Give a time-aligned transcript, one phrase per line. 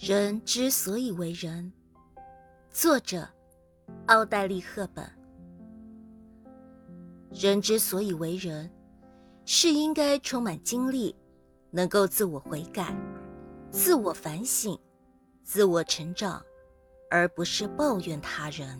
[0.00, 1.72] 人之所以为人。
[2.70, 3.28] 作者
[4.06, 5.04] 奥黛丽赫本。
[7.32, 8.70] 人之所以为人
[9.44, 11.16] 是应该充满精力
[11.72, 12.96] 能够自我悔改
[13.72, 14.78] 自我反省
[15.42, 16.40] 自我成长
[17.10, 18.78] 而不是抱怨他人。